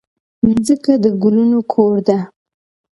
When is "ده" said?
2.07-2.17